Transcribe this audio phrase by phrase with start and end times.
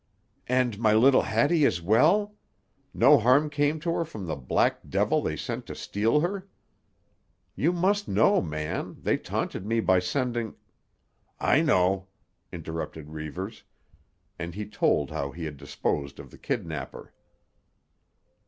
[0.49, 2.33] "And my little Hattie is well?
[2.91, 6.47] No harm came to her from the black devil they sent to steal her?
[7.55, 10.55] You must know, man, they taunted me by sending——"
[11.39, 12.07] "I know,"
[12.51, 13.61] interrupted Reivers;
[14.39, 17.13] and he told how he had disposed of the kidnapper.